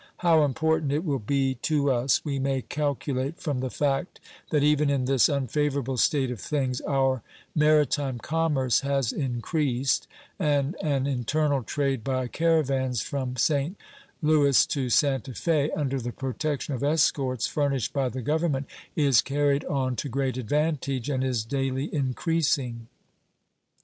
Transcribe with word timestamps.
How 0.17 0.43
important 0.43 0.91
it 0.91 1.05
will 1.05 1.19
be 1.19 1.59
to 1.61 1.91
us 1.91 2.25
we 2.25 2.39
may 2.39 2.63
calculate 2.63 3.39
from 3.39 3.59
the 3.59 3.69
fact 3.69 4.19
that 4.49 4.63
even 4.63 4.89
in 4.89 5.05
this 5.05 5.29
unfavorable 5.29 5.95
state 5.97 6.31
of 6.31 6.39
things 6.41 6.81
our 6.87 7.21
maritime 7.53 8.17
commerce 8.17 8.79
has 8.79 9.13
increased, 9.13 10.07
and 10.39 10.75
an 10.81 11.05
internal 11.05 11.61
trade 11.61 12.03
by 12.03 12.27
caravans 12.27 13.01
from 13.03 13.37
St. 13.37 13.77
Louis 14.23 14.65
to 14.65 14.89
Santa 14.89 15.35
Fe, 15.35 15.69
under 15.75 15.99
the 16.01 16.11
protection 16.11 16.73
of 16.73 16.83
escorts 16.83 17.45
furnished 17.45 17.93
by 17.93 18.09
the 18.09 18.23
Government, 18.23 18.65
is 18.95 19.21
carried 19.21 19.63
on 19.65 19.95
to 19.97 20.09
great 20.09 20.35
advantage 20.35 21.11
and 21.11 21.23
is 21.23 21.45
daily 21.45 21.93
increasing. 21.93 22.87